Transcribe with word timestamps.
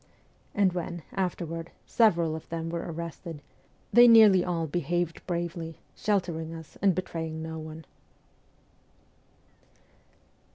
And 0.55 0.73
when, 0.73 1.03
afterward, 1.13 1.69
several 1.85 2.35
of 2.35 2.49
them 2.49 2.71
were 2.71 2.91
arrested, 2.91 3.39
they 3.93 4.07
nearly 4.07 4.43
all 4.43 4.65
behaved 4.65 5.21
bravely, 5.27 5.77
sheltering 5.95 6.55
us 6.55 6.75
and 6.81 6.95
betraying 6.95 7.43
no 7.43 7.59
one. 7.59 7.85